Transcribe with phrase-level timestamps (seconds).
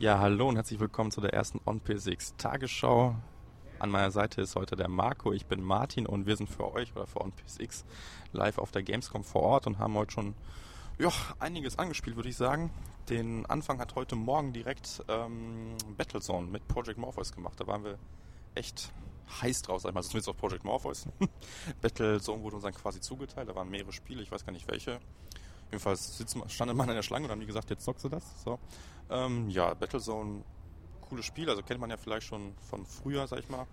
[0.00, 3.16] Ja, hallo und herzlich willkommen zu der ersten OnPSX Tagesschau.
[3.80, 6.96] An meiner Seite ist heute der Marco, ich bin Martin und wir sind für euch
[6.96, 7.84] oder für OnPSX
[8.32, 10.34] live auf der Gamescom vor Ort und haben heute schon
[10.98, 12.70] ja, einiges angespielt, würde ich sagen.
[13.10, 17.60] Den Anfang hat heute Morgen direkt ähm, Battlezone mit Project Morpheus gemacht.
[17.60, 17.98] Da waren wir
[18.54, 18.90] echt
[19.42, 21.08] heiß draus, sag ich mal, zumindest auf Project Morpheus.
[21.82, 24.98] Battlezone wurde uns dann quasi zugeteilt, da waren mehrere Spiele, ich weiß gar nicht welche.
[25.70, 28.24] Jedenfalls sitzen, stand man in der Schlange und haben die gesagt, jetzt zockst du das.
[28.42, 28.58] So.
[29.08, 30.42] Ähm, ja, Battlezone,
[31.00, 33.66] cooles Spiel, also kennt man ja vielleicht schon von früher, sag ich mal.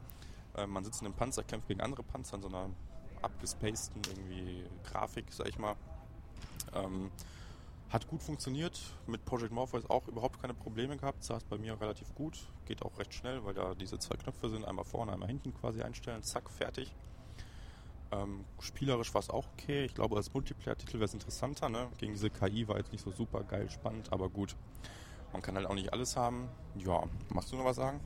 [0.55, 2.69] Ähm, man sitzt in einem Panzer, kämpft gegen andere Panzer in so einer
[3.21, 5.75] abgespaceden irgendwie Grafik, sag ich mal.
[6.73, 7.11] Ähm,
[7.89, 12.13] hat gut funktioniert, mit Project Morpheus auch überhaupt keine Probleme gehabt, saß bei mir relativ
[12.15, 15.53] gut, geht auch recht schnell, weil da diese zwei Knöpfe sind, einmal vorne, einmal hinten
[15.53, 16.93] quasi einstellen, zack, fertig.
[18.11, 21.87] Ähm, spielerisch war es auch okay, ich glaube als Multiplayer-Titel wäre es interessanter, ne?
[21.97, 24.55] gegen diese KI war jetzt nicht so super geil spannend, aber gut,
[25.33, 26.47] man kann halt auch nicht alles haben.
[26.77, 27.03] Ja,
[27.33, 27.99] machst du noch was sagen?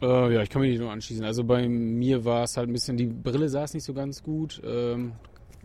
[0.00, 1.24] Äh, ja, ich kann mich nicht nur anschließen.
[1.24, 4.60] Also bei mir war es halt ein bisschen, die Brille saß nicht so ganz gut.
[4.64, 5.12] Ähm,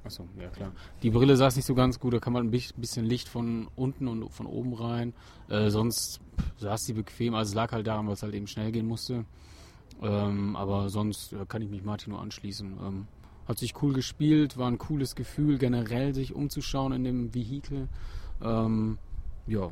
[0.03, 0.71] Achso, ja klar.
[1.03, 4.07] Die Brille saß nicht so ganz gut, da kann man ein bisschen Licht von unten
[4.07, 5.13] und von oben rein.
[5.49, 6.21] Äh, sonst
[6.59, 9.25] saß die bequem, also es lag halt daran, weil es halt eben schnell gehen musste.
[10.01, 12.77] Ähm, aber sonst äh, kann ich mich Martin nur anschließen.
[12.81, 13.07] Ähm,
[13.47, 17.87] hat sich cool gespielt, war ein cooles Gefühl, generell sich umzuschauen in dem Vehikel.
[18.41, 18.97] Ähm,
[19.45, 19.71] ja.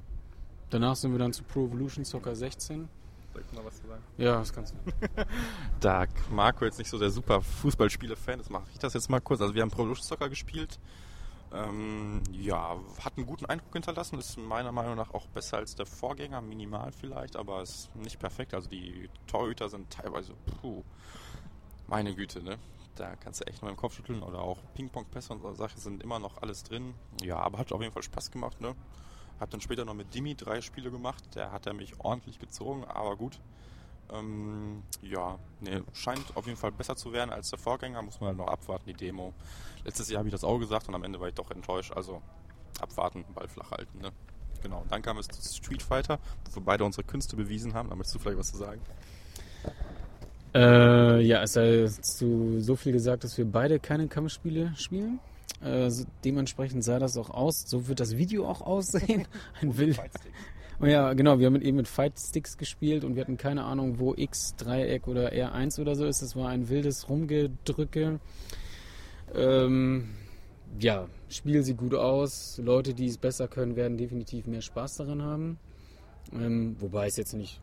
[0.70, 2.88] Danach sind wir dann zu Pro Evolution Soccer 16.
[3.34, 4.02] Soll ich mal was zu sagen?
[4.18, 5.26] Ja, das kannst du.
[5.82, 9.42] da Marco jetzt nicht so der super Fußballspiele-Fan ist, mache ich das jetzt mal kurz.
[9.42, 10.80] Also wir haben Pro Evolution Soccer gespielt.
[11.54, 14.18] Ähm, ja, hat einen guten Eindruck hinterlassen.
[14.20, 18.54] Ist meiner Meinung nach auch besser als der Vorgänger, minimal vielleicht, aber ist nicht perfekt.
[18.54, 20.84] Also die Torhüter sind teilweise, puh,
[21.88, 22.58] meine Güte, ne?
[22.96, 26.02] Da kannst du echt nur im Kopf schütteln oder auch Ping-Pong-Pässe und so Sachen sind
[26.02, 26.94] immer noch alles drin.
[27.22, 28.76] Ja, aber hat auf jeden Fall Spaß gemacht, ne?
[29.40, 31.36] Hab dann später noch mit Dimi drei Spiele gemacht.
[31.36, 33.42] Der hat er mich ordentlich gezogen, aber gut.
[34.12, 38.02] Ähm, ja, nee, scheint auf jeden Fall besser zu werden als der Vorgänger.
[38.02, 39.34] Muss man halt noch abwarten, die Demo.
[39.84, 41.92] Letztes Jahr habe ich das auch gesagt und am Ende war ich doch enttäuscht.
[41.92, 42.22] Also
[42.80, 44.00] abwarten, Ball flach halten.
[44.00, 44.12] Ne?
[44.62, 47.90] Genau, und dann kam es zu Street Fighter, wo wir beide unsere Künste bewiesen haben.
[47.90, 48.82] Da möchtest du vielleicht was zu sagen?
[50.56, 55.20] Äh, ja, es sei zu so viel gesagt, dass wir beide keine Kampfspiele spielen.
[55.62, 55.92] Äh,
[56.24, 57.66] dementsprechend sah das auch aus.
[57.68, 59.28] So wird das Video auch aussehen.
[59.62, 60.00] Ein wild.
[60.82, 64.00] Oh ja, genau, wir haben eben mit Fight Sticks gespielt und wir hatten keine Ahnung,
[64.00, 66.22] wo X, Dreieck oder R1 oder so ist.
[66.22, 68.22] Es war ein wildes Rumgedrücke.
[69.34, 70.10] Ähm,
[70.80, 72.62] ja, Spiel sieht gut aus.
[72.64, 75.60] Leute, die es besser können, werden definitiv mehr Spaß daran haben.
[76.32, 77.62] Ähm, wobei es jetzt nicht.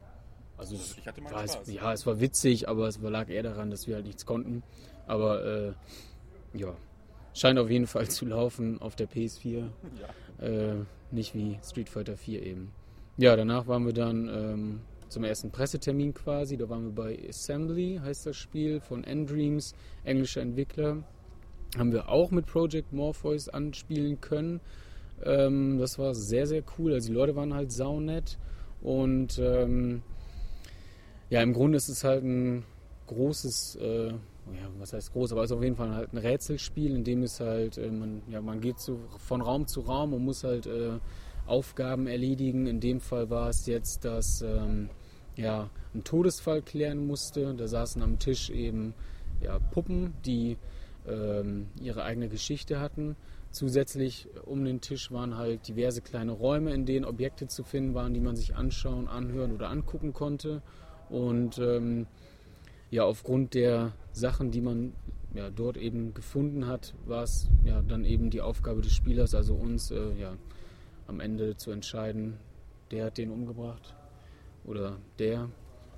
[0.63, 1.69] Also, es, ich hatte mal war Spaß.
[1.69, 4.63] Es, ja, es war witzig, aber es lag eher daran, dass wir halt nichts konnten.
[5.07, 5.73] Aber äh,
[6.55, 6.75] ja,
[7.35, 9.65] scheint auf jeden Fall zu laufen auf der PS4.
[10.39, 10.47] Ja.
[10.47, 12.73] Äh, nicht wie Street Fighter 4 eben.
[13.17, 16.57] Ja, danach waren wir dann ähm, zum ersten Pressetermin quasi.
[16.57, 19.75] Da waren wir bei Assembly, heißt das Spiel, von Endreams,
[20.05, 21.03] englischer Entwickler.
[21.77, 24.61] Haben wir auch mit Project Morpheus anspielen können.
[25.25, 26.93] Ähm, das war sehr, sehr cool.
[26.93, 28.39] Also die Leute waren halt saunett.
[28.81, 30.03] Und ähm,
[31.33, 32.63] ja, im Grunde ist es halt ein
[33.07, 36.95] großes, äh, ja, was heißt groß, aber es ist auf jeden Fall halt ein Rätselspiel,
[36.95, 40.23] in dem es halt, äh, man, ja, man geht so von Raum zu Raum und
[40.27, 40.99] muss halt äh,
[41.47, 42.67] Aufgaben erledigen.
[42.67, 44.91] In dem Fall war es jetzt, dass ähm,
[45.35, 47.55] ja, ein Todesfall klären musste.
[47.55, 48.93] Da saßen am Tisch eben
[49.41, 50.59] ja, Puppen, die
[51.09, 53.17] ähm, ihre eigene Geschichte hatten.
[53.53, 58.13] Zusätzlich um den Tisch waren halt diverse kleine Räume, in denen Objekte zu finden waren,
[58.13, 60.61] die man sich anschauen, anhören oder angucken konnte.
[61.13, 62.07] Und ähm,
[62.91, 64.95] ja, aufgrund der Sachen, die man
[65.35, 69.55] ja, dort eben gefunden hat, war es ja dann eben die Aufgabe des Spielers, also
[69.55, 70.37] uns äh, ja,
[71.07, 72.39] am Ende zu entscheiden,
[72.91, 73.95] der hat den umgebracht
[74.65, 75.51] oder der.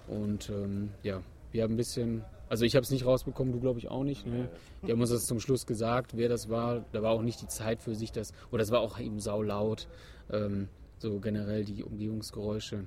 [0.08, 3.78] Und ähm, ja, wir haben ein bisschen, also ich habe es nicht rausbekommen, du glaube
[3.78, 4.26] ich auch nicht.
[4.26, 4.48] Ne?
[4.82, 6.84] Die haben uns das zum Schluss gesagt, wer das war.
[6.90, 9.86] Da war auch nicht die Zeit für sich, das, oder es war auch eben saulaut,
[10.32, 12.86] ähm, so generell die Umgebungsgeräusche.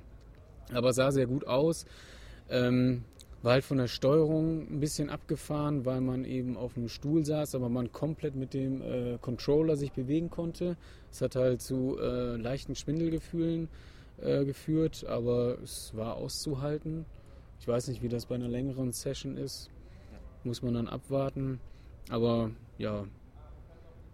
[0.72, 1.86] Aber es sah sehr gut aus.
[2.50, 3.04] Ähm,
[3.42, 7.54] war halt von der Steuerung ein bisschen abgefahren, weil man eben auf einem Stuhl saß,
[7.54, 10.76] aber man komplett mit dem äh, Controller sich bewegen konnte.
[11.10, 13.68] Es hat halt zu äh, leichten Schwindelgefühlen
[14.20, 17.04] äh, geführt, aber es war auszuhalten.
[17.60, 19.70] Ich weiß nicht, wie das bei einer längeren Session ist.
[20.42, 21.60] Muss man dann abwarten.
[22.10, 23.04] Aber ja,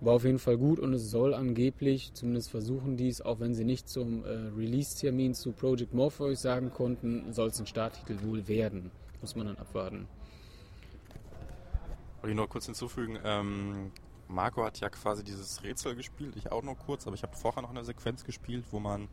[0.05, 3.65] war auf jeden Fall gut und es soll angeblich, zumindest versuchen dies, auch wenn sie
[3.65, 8.91] nicht zum äh, Release-Termin zu Project Morpheus sagen konnten, soll es ein Starttitel wohl werden.
[9.21, 10.07] Muss man dann abwarten.
[12.21, 13.91] Wollte ich nur kurz hinzufügen, ähm,
[14.29, 17.63] Marco hat ja quasi dieses Rätsel gespielt, ich auch nur kurz, aber ich habe vorher
[17.63, 19.09] noch eine Sequenz gespielt, wo man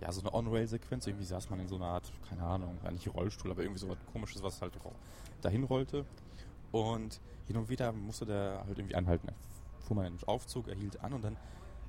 [0.00, 1.06] ja, so eine On-Rail-Sequenz.
[1.06, 3.96] Irgendwie saß man in so einer Art, keine Ahnung, nicht Rollstuhl, aber irgendwie so was
[4.12, 4.74] komisches, was halt
[5.42, 6.04] dahin rollte.
[6.72, 9.28] Und hin und wieder musste der halt irgendwie anhalten.
[9.86, 11.36] Fuhr man in den Aufzug, er hielt an und dann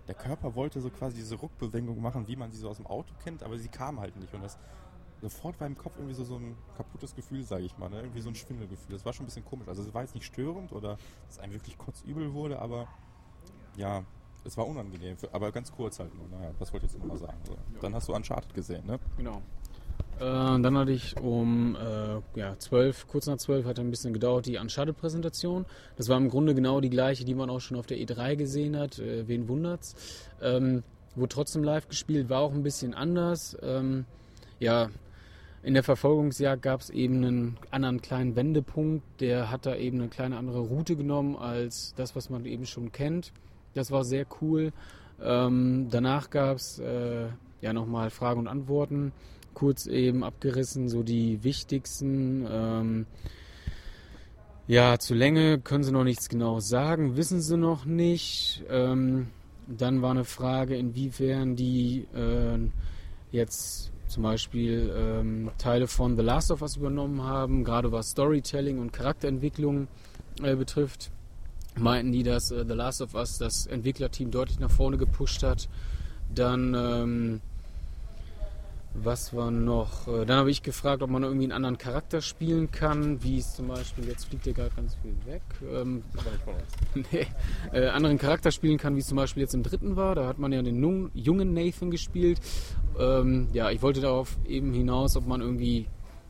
[0.08, 3.14] der Körper wollte so quasi diese Ruckbewegung machen, wie man sie so aus dem Auto
[3.24, 4.34] kennt, aber sie kam halt nicht.
[4.34, 4.58] Und das
[5.22, 8.02] sofort war im Kopf irgendwie so, so ein kaputtes Gefühl, sage ich mal, ne?
[8.02, 8.94] irgendwie so ein Schwindelgefühl.
[8.96, 9.68] Das war schon ein bisschen komisch.
[9.68, 10.98] Also es war jetzt nicht störend oder
[11.28, 12.88] dass einem wirklich kotzübel wurde, aber
[13.76, 14.04] ja,
[14.46, 16.28] es war unangenehm, aber ganz kurz halt nur.
[16.30, 17.38] Naja, das wollte ich jetzt nochmal sagen.
[17.44, 17.58] So.
[17.82, 19.00] Dann hast du Uncharted gesehen, ne?
[19.18, 19.42] Genau.
[20.18, 24.46] Äh, dann hatte ich um äh, ja, 12, kurz nach 12 hat ein bisschen gedauert,
[24.48, 25.66] die Uncharted-Präsentation.
[25.96, 28.78] Das war im Grunde genau die gleiche, die man auch schon auf der E3 gesehen
[28.78, 29.00] hat.
[29.00, 29.96] Äh, wen wundert's?
[30.42, 30.84] Ähm,
[31.16, 33.58] wurde trotzdem live gespielt, war auch ein bisschen anders.
[33.62, 34.06] Ähm,
[34.60, 34.90] ja,
[35.64, 39.04] in der Verfolgungsjagd gab es eben einen anderen kleinen Wendepunkt.
[39.19, 42.92] Der hat da eben eine kleine andere Route genommen als das, was man eben schon
[42.92, 43.34] kennt.
[43.74, 44.72] Das war sehr cool.
[45.22, 47.28] Ähm, danach gab es äh,
[47.62, 49.12] ja nochmal Fragen und Antworten.
[49.57, 52.45] Kurz eben abgerissen, so die wichtigsten.
[52.48, 53.06] Ähm,
[54.68, 58.63] ja, zur Länge können sie noch nichts genau sagen, wissen sie noch nicht.
[58.69, 59.30] Ähm,
[59.65, 62.59] dann war eine Frage, inwiefern die äh,
[63.31, 68.77] jetzt zum Beispiel ähm, Teile von The Last of Us übernommen haben, gerade was Storytelling
[68.77, 69.88] und Charakterentwicklung
[70.44, 71.09] äh, betrifft.
[71.80, 75.68] Meinten die, dass äh, The Last of Us das Entwicklerteam deutlich nach vorne gepusht hat.
[76.36, 77.42] Dann ähm,
[78.94, 80.07] was war noch?
[80.07, 83.56] Äh, dann habe ich gefragt, ob man irgendwie einen anderen Charakter spielen kann, wie es
[83.56, 85.42] zum Beispiel, jetzt fliegt hier gerade ganz viel weg,
[85.72, 86.04] ähm,
[87.12, 87.28] nee,
[87.72, 90.16] äh, anderen Charakter spielen kann, wie es zum Beispiel jetzt im dritten war.
[90.16, 92.39] Da hat man ja den jungen Nathan gespielt.
[93.00, 95.88] Ähm, ja, ich wollte darauf eben hinaus, ob man irgendwie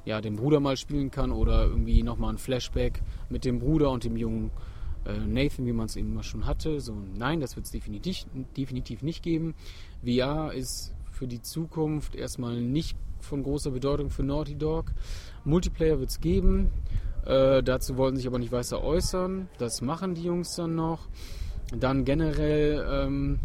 [0.08, 4.06] ja, den Bruder mal spielen kann oder irgendwie nochmal ein Flashback mit dem Bruder und
[4.06, 4.52] dem jungen
[5.06, 6.80] äh, Nathan, wie man es eben mal schon hatte.
[6.80, 8.26] So, nein, das wird es definitiv,
[8.56, 9.54] definitiv nicht geben.
[10.06, 14.94] VR ist für die Zukunft erstmal nicht von großer Bedeutung für Naughty Dog.
[15.44, 16.72] Multiplayer wird es geben.
[17.26, 19.50] Äh, dazu wollten sich aber nicht weiter äußern.
[19.58, 21.08] Das machen die Jungs dann noch.
[21.78, 23.40] Dann generell ähm,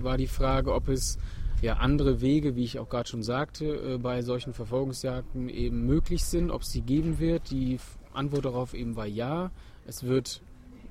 [0.00, 1.18] war die Frage, ob es
[1.60, 6.24] ja andere Wege, wie ich auch gerade schon sagte, äh, bei solchen Verfolgungsjagden eben möglich
[6.24, 7.50] sind, ob es sie geben wird.
[7.50, 7.78] Die
[8.14, 9.50] Antwort darauf eben war ja.
[9.86, 10.40] Es wird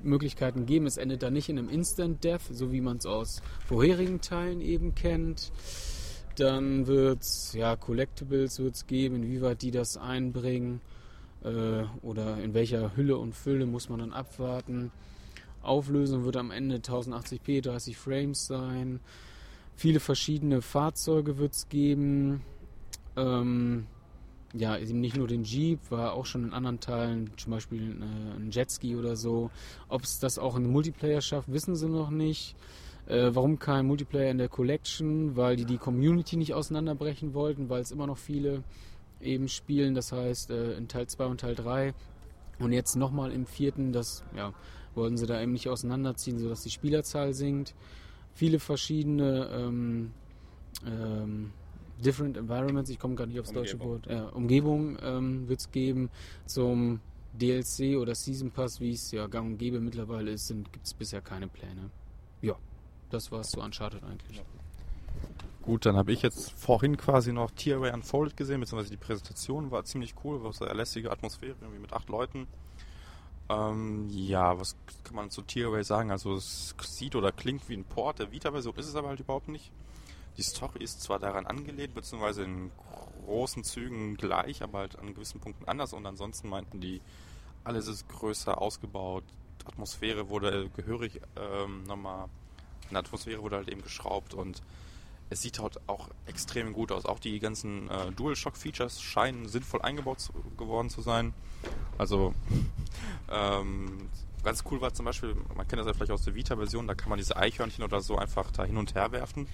[0.02, 0.86] Möglichkeiten geben.
[0.86, 4.60] Es endet da nicht in einem Instant Death, so wie man es aus vorherigen Teilen
[4.60, 5.50] eben kennt.
[6.36, 10.80] Dann wird es ja, Collectibles wird's geben, inwieweit die das einbringen
[11.44, 14.90] äh, oder in welcher Hülle und Fülle muss man dann abwarten.
[15.62, 19.00] Auflösung wird am Ende 1080p 30 Frames sein.
[19.76, 22.42] Viele verschiedene Fahrzeuge wird es geben.
[23.16, 23.86] Ähm,
[24.52, 28.36] ja, eben nicht nur den Jeep, war auch schon in anderen Teilen, zum Beispiel äh,
[28.36, 29.50] ein Jetski oder so.
[29.88, 32.54] Ob es das auch in Multiplayer schafft, wissen sie noch nicht.
[33.06, 35.36] Äh, warum kein Multiplayer in der Collection?
[35.36, 38.62] Weil die die Community nicht auseinanderbrechen wollten, weil es immer noch viele
[39.20, 39.94] eben spielen.
[39.94, 41.94] Das heißt, äh, in Teil 2 und Teil 3
[42.58, 44.52] und jetzt nochmal im vierten, das ja,
[44.94, 47.74] wollten sie da eben nicht auseinanderziehen, sodass die Spielerzahl sinkt.
[48.32, 50.12] Viele verschiedene ähm,
[50.86, 51.52] ähm,
[52.04, 56.10] Different Environments, ich komme gar nicht aufs deutsche Wort, äh, Umgebung ähm, wird es geben
[56.44, 57.00] zum
[57.38, 61.20] DLC oder Season Pass, wie es ja gang und gäbe mittlerweile ist, gibt es bisher
[61.20, 61.90] keine Pläne.
[62.42, 62.56] Ja.
[63.14, 64.42] Das war es zu Uncharted eigentlich.
[65.62, 69.84] Gut, dann habe ich jetzt vorhin quasi noch TRA Unfolded gesehen, beziehungsweise die Präsentation war
[69.84, 72.48] ziemlich cool, war so eine lässige Atmosphäre, irgendwie mit acht Leuten.
[73.48, 74.74] Ähm, ja, was
[75.04, 76.10] kann man zu TRA sagen?
[76.10, 79.46] Also es sieht oder klingt wie ein Port der Vita-Version, ist es aber halt überhaupt
[79.46, 79.70] nicht.
[80.36, 82.72] Die Story ist zwar daran angelehnt, beziehungsweise in
[83.26, 87.00] großen Zügen gleich, aber halt an gewissen Punkten anders und ansonsten meinten die,
[87.62, 89.22] alles ist größer ausgebaut,
[89.66, 92.28] Atmosphäre wurde gehörig ähm, nochmal
[92.88, 94.62] in der Atmosphäre wurde halt eben geschraubt und
[95.30, 97.06] es sieht halt auch extrem gut aus.
[97.06, 101.34] Auch die ganzen äh, DualShock-Features scheinen sinnvoll eingebaut zu, geworden zu sein.
[101.98, 102.34] Also
[103.30, 104.10] ähm,
[104.42, 107.08] ganz cool war zum Beispiel, man kennt das ja vielleicht aus der Vita-Version, da kann
[107.08, 109.48] man diese Eichhörnchen oder so einfach da hin und her werfen.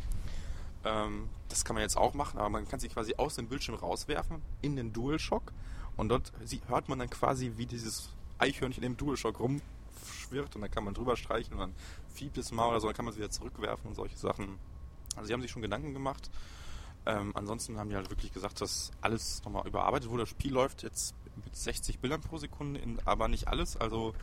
[0.84, 3.76] Ähm, das kann man jetzt auch machen, aber man kann sie quasi aus dem Bildschirm
[3.76, 5.52] rauswerfen in den DualShock
[5.96, 6.32] und dort
[6.68, 9.60] hört man dann quasi, wie dieses Eichhörnchen im DualShock rum
[10.04, 11.74] schwirrt und dann kann man drüber streichen und dann
[12.12, 14.58] fiebt es mal oder so, dann kann man es wieder zurückwerfen und solche Sachen.
[15.16, 16.30] Also sie haben sich schon Gedanken gemacht.
[17.06, 20.22] Ähm, ansonsten haben die halt wirklich gesagt, dass alles nochmal überarbeitet wurde.
[20.22, 21.14] Das Spiel läuft jetzt
[21.44, 23.76] mit 60 Bildern pro Sekunde, in, aber nicht alles.
[23.76, 24.14] Also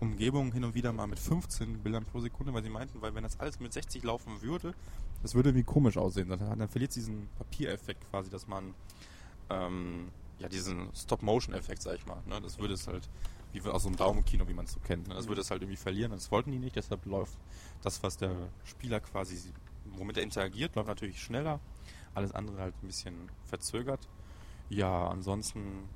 [0.00, 3.22] Umgebung hin und wieder mal mit 15 Bildern pro Sekunde, weil sie meinten, weil wenn
[3.22, 4.74] das alles mit 60 laufen würde,
[5.22, 6.28] das würde irgendwie komisch aussehen.
[6.28, 8.74] Dann, dann verliert es diesen Papiereffekt quasi, dass man
[9.48, 12.22] ähm, ja diesen Stop-Motion-Effekt, sag ich mal.
[12.26, 12.40] Ne?
[12.40, 13.08] Das würde es halt
[13.52, 15.08] wie aus so einem Daumenkino, wie man es so kennt.
[15.08, 15.14] Ne?
[15.14, 16.12] Das würde es halt irgendwie verlieren.
[16.12, 17.36] Das wollten die nicht, deshalb läuft
[17.82, 18.34] das, was der
[18.64, 19.52] Spieler quasi,
[19.96, 21.60] womit er interagiert, läuft natürlich schneller.
[22.14, 24.08] alles andere halt ein bisschen verzögert.
[24.68, 25.88] Ja, ansonsten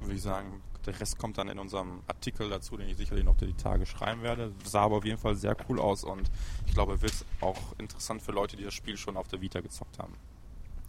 [0.00, 3.36] würde ich sagen, der Rest kommt dann in unserem Artikel dazu, den ich sicherlich noch
[3.36, 4.52] die Tage schreiben werde.
[4.64, 6.30] Sah aber auf jeden Fall sehr cool aus und
[6.66, 9.98] ich glaube, wird auch interessant für Leute, die das Spiel schon auf der Vita gezockt
[9.98, 10.14] haben.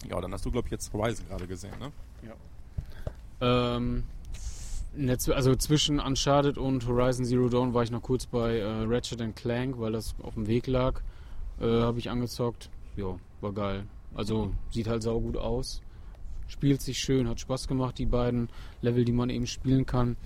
[0.08, 1.92] Ja, dann hast du, glaube ich, jetzt Horizon gerade gesehen, ne?
[2.26, 3.76] Ja.
[3.76, 4.04] Ähm,
[4.94, 9.78] also zwischen Uncharted und Horizon Zero Dawn war ich noch kurz bei äh, Ratchet Clank,
[9.78, 11.00] weil das auf dem Weg lag.
[11.60, 12.70] Äh, Habe ich angezockt.
[12.96, 13.86] Ja, war geil.
[14.14, 15.80] Also sieht halt saugut aus.
[16.46, 18.50] Spielt sich schön, hat Spaß gemacht, die beiden
[18.82, 20.16] Level, die man eben spielen kann.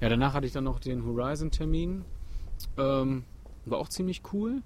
[0.00, 2.04] Ja, danach hatte ich dann noch den Horizon-Termin.
[2.78, 3.24] Ähm,
[3.64, 4.62] war auch ziemlich cool.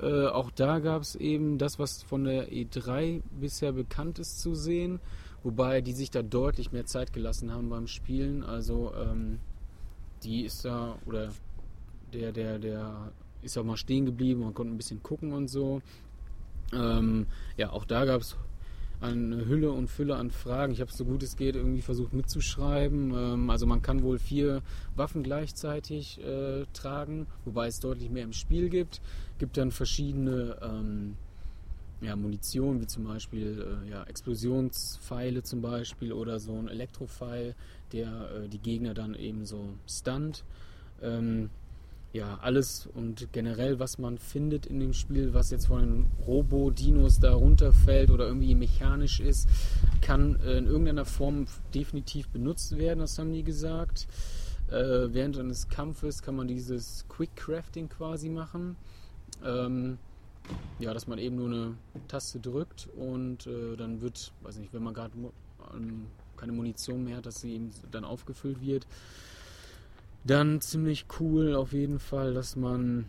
[0.00, 4.54] Äh, auch da gab es eben das, was von der E3 bisher bekannt ist, zu
[4.54, 5.00] sehen.
[5.48, 8.42] Wobei die sich da deutlich mehr Zeit gelassen haben beim Spielen.
[8.42, 9.38] Also ähm,
[10.22, 11.30] die ist da, oder
[12.12, 15.80] der, der, der ist auch mal stehen geblieben und konnte ein bisschen gucken und so.
[16.74, 18.36] Ähm, ja, auch da gab es
[19.00, 20.74] eine Hülle und Fülle an Fragen.
[20.74, 23.14] Ich habe es so gut es geht irgendwie versucht mitzuschreiben.
[23.16, 24.60] Ähm, also man kann wohl vier
[24.96, 29.00] Waffen gleichzeitig äh, tragen, wobei es deutlich mehr im Spiel gibt.
[29.38, 31.16] Gibt dann verschiedene ähm,
[32.00, 37.54] ja, Munition, wie zum Beispiel äh, ja, Explosionspfeile zum Beispiel oder so ein Elektropfeil,
[37.92, 40.44] der äh, die Gegner dann eben so stunt.
[41.02, 41.50] Ähm,
[42.12, 47.20] ja, alles und generell, was man findet in dem Spiel, was jetzt von den Robo-Dinos
[47.20, 49.48] da runterfällt oder irgendwie mechanisch ist,
[50.00, 54.06] kann äh, in irgendeiner Form definitiv benutzt werden, das haben die gesagt.
[54.70, 58.76] Äh, während eines Kampfes kann man dieses Quick Crafting quasi machen.
[59.44, 59.98] Ähm,
[60.78, 61.74] ja, dass man eben nur eine
[62.08, 65.12] Taste drückt und äh, dann wird, weiß nicht, wenn man gerade
[65.74, 68.86] ähm, keine Munition mehr hat, dass sie eben dann aufgefüllt wird.
[70.24, 73.06] Dann ziemlich cool auf jeden Fall, dass man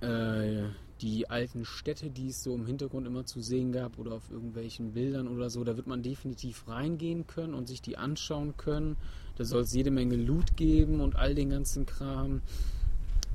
[0.00, 0.64] äh,
[1.00, 4.92] die alten Städte, die es so im Hintergrund immer zu sehen gab oder auf irgendwelchen
[4.92, 8.96] Bildern oder so, da wird man definitiv reingehen können und sich die anschauen können.
[9.36, 12.40] Da soll es jede Menge Loot geben und all den ganzen Kram.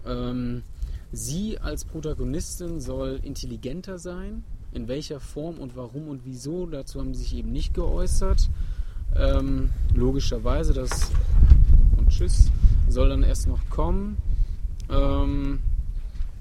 [0.06, 0.64] Ähm,
[1.12, 4.44] Sie als Protagonistin soll intelligenter sein.
[4.74, 8.50] In welcher Form und warum und wieso, dazu haben sie sich eben nicht geäußert.
[9.16, 11.12] Ähm, logischerweise, das
[11.98, 12.52] und tschüss,
[12.90, 14.18] soll dann erst noch kommen.
[14.90, 15.60] Ähm,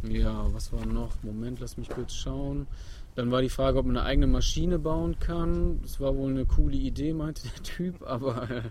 [0.02, 1.12] ja, was war noch?
[1.22, 2.66] Moment, lass mich kurz schauen.
[3.14, 5.80] Dann war die Frage, ob man eine eigene Maschine bauen kann.
[5.82, 8.62] Das war wohl eine coole Idee, meinte der Typ, aber äh,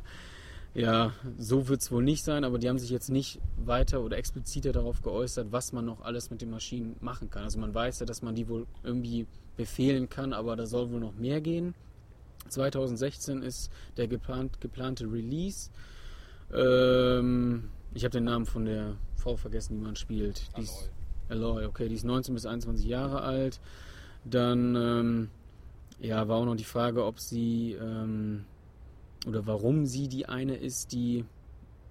[0.76, 4.18] ja, so wird es wohl nicht sein, aber die haben sich jetzt nicht weiter oder
[4.18, 7.44] expliziter darauf geäußert, was man noch alles mit den Maschinen machen kann.
[7.44, 11.00] Also man weiß ja, dass man die wohl irgendwie befehlen kann, aber da soll wohl
[11.00, 11.74] noch mehr gehen.
[12.50, 15.70] 2016 ist der geplant, geplante Release.
[16.54, 20.50] Ähm, ich habe den Namen von der Frau vergessen, die man spielt.
[20.58, 20.92] Die ist,
[21.30, 23.62] Aloy, okay, die ist 19 bis 21 Jahre alt.
[24.26, 25.30] Dann ähm,
[26.00, 28.44] ja, war auch noch die Frage, ob sie ähm,
[29.26, 31.26] oder warum sie die eine ist, die,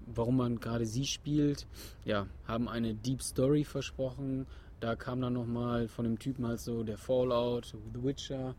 [0.06, 1.66] warum man gerade sie spielt.
[2.04, 4.46] Ja, haben eine Deep Story versprochen.
[4.80, 8.54] Da kam dann nochmal von dem Typen halt so der Fallout, The Witcher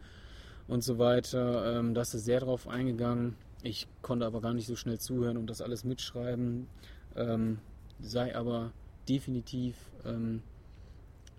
[0.68, 1.78] und so weiter.
[1.78, 3.36] Ähm, da ist sehr drauf eingegangen.
[3.64, 6.68] Ich konnte aber gar nicht so schnell zuhören und das alles mitschreiben.
[7.16, 7.60] Ähm,
[8.00, 8.72] sei aber
[9.08, 10.42] definitiv, ähm,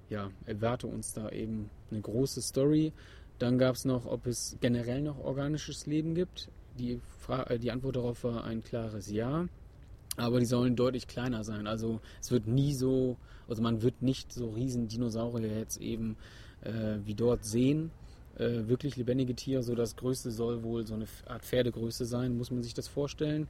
[0.09, 2.93] ja, erwarte uns da eben eine große Story.
[3.38, 6.49] Dann gab es noch, ob es generell noch organisches Leben gibt.
[6.78, 9.47] Die, Fra äh, die Antwort darauf war ein klares Ja.
[10.16, 11.66] Aber die sollen deutlich kleiner sein.
[11.66, 13.16] Also es wird nie so,
[13.49, 16.16] also man wird nicht so riesen Dinosaurier jetzt eben
[16.62, 17.90] äh, wie dort sehen.
[18.38, 22.50] Äh, wirklich lebendige Tiere, so das Größte soll wohl so eine Art Pferdegröße sein, muss
[22.50, 23.49] man sich das vorstellen.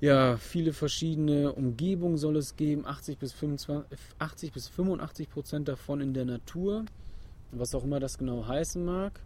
[0.00, 6.00] Ja, viele verschiedene Umgebungen soll es geben, 80 bis, 25, 80 bis 85 Prozent davon
[6.00, 6.86] in der Natur,
[7.52, 9.20] was auch immer das genau heißen mag.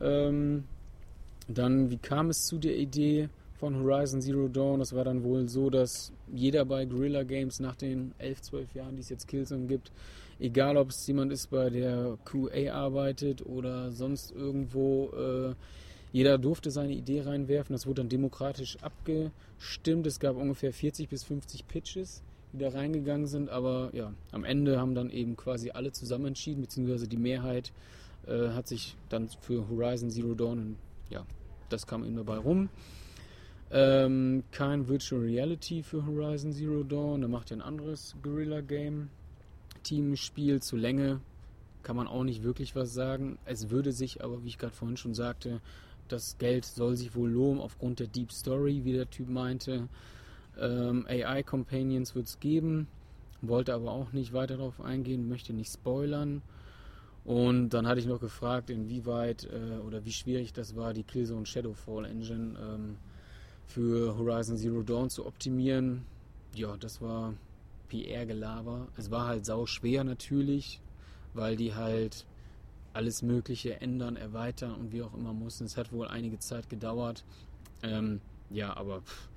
[0.00, 0.64] Ähm,
[1.48, 4.78] dann, wie kam es zu der Idee von Horizon Zero Dawn?
[4.78, 8.96] Das war dann wohl so, dass jeder bei Guerrilla Games nach den 11, 12 Jahren,
[8.96, 9.92] die es jetzt Killzone gibt,
[10.40, 15.54] egal ob es jemand ist, bei der QA arbeitet oder sonst irgendwo, äh,
[16.12, 17.74] jeder durfte seine Idee reinwerfen.
[17.74, 20.06] Das wurde dann demokratisch abgestimmt.
[20.06, 22.22] Es gab ungefähr 40 bis 50 Pitches,
[22.52, 23.50] die da reingegangen sind.
[23.50, 27.72] Aber ja, am Ende haben dann eben quasi alle zusammen entschieden, beziehungsweise die Mehrheit
[28.26, 30.76] äh, hat sich dann für Horizon Zero Dawn
[31.10, 31.24] ja,
[31.68, 32.68] das kam ihm dabei rum.
[33.70, 37.22] Ähm, kein Virtual Reality für Horizon Zero Dawn.
[37.22, 39.10] Da macht ja ein anderes Guerrilla Game
[39.82, 40.62] Team Spiel.
[40.62, 41.20] Zu Länge
[41.82, 43.38] kann man auch nicht wirklich was sagen.
[43.44, 45.60] Es würde sich aber, wie ich gerade vorhin schon sagte,
[46.08, 49.88] das Geld soll sich wohl lohnen aufgrund der Deep Story, wie der Typ meinte.
[50.60, 52.86] Ähm, AI Companions wird es geben,
[53.42, 56.42] wollte aber auch nicht weiter darauf eingehen, möchte nicht spoilern.
[57.24, 61.46] Und dann hatte ich noch gefragt, inwieweit äh, oder wie schwierig das war, die Killzone
[61.46, 62.96] Shadowfall Engine ähm,
[63.66, 66.04] für Horizon Zero Dawn zu optimieren.
[66.54, 67.32] Ja, das war
[67.88, 68.88] PR-Gelaber.
[68.96, 70.80] Es war halt sau schwer natürlich,
[71.32, 72.26] weil die halt
[72.92, 75.64] alles Mögliche ändern, erweitern und wie auch immer mussten.
[75.64, 77.24] Es hat wohl einige Zeit gedauert.
[77.82, 79.28] Ähm, ja, aber pff,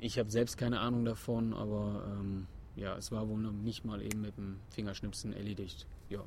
[0.00, 4.02] ich habe selbst keine Ahnung davon, aber ähm, ja, es war wohl noch nicht mal
[4.02, 5.86] eben mit dem Fingerschnipsen erledigt.
[6.10, 6.20] Ja,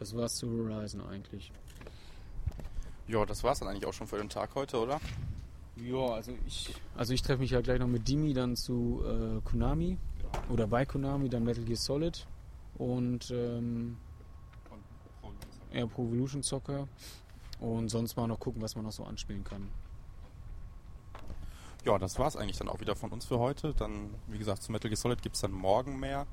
[0.00, 1.52] das war's zu Horizon eigentlich.
[3.06, 4.98] Ja, das war's dann eigentlich auch schon für den Tag heute, oder?
[5.76, 9.40] Ja, also ich, also ich treffe mich ja gleich noch mit Dimi dann zu äh,
[9.44, 9.98] Konami
[10.48, 12.26] oder bei Konami, dann Metal Gear Solid
[12.78, 13.98] und ähm,
[15.72, 16.88] ja, Pro Evolution Soccer
[17.60, 19.68] und sonst mal noch gucken, was man noch so anspielen kann.
[21.84, 23.74] Ja, das war's eigentlich dann auch wieder von uns für heute.
[23.74, 26.26] Dann, wie gesagt, zu Metal Gear Solid gibt's dann morgen mehr.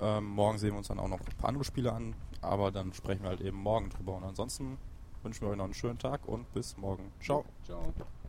[0.00, 2.92] Ähm, morgen sehen wir uns dann auch noch ein paar andere Spiele an, aber dann
[2.92, 4.16] sprechen wir halt eben morgen drüber.
[4.16, 4.78] Und ansonsten
[5.22, 7.10] wünschen wir euch noch einen schönen Tag und bis morgen.
[7.20, 7.44] Ciao.
[7.64, 7.92] Ciao.